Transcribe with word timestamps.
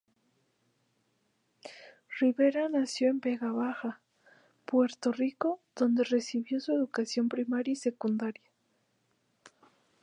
Rivera 2.19 2.67
nació 2.69 3.09
en 3.09 3.19
Vega 3.19 3.51
Baja, 3.51 4.01
Puerto 4.65 5.11
Rico, 5.11 5.59
donde 5.75 6.03
recibió 6.03 6.59
su 6.59 6.71
educación 6.71 7.29
primaria 7.29 7.73
y 7.73 7.75
secundaria. 7.75 8.49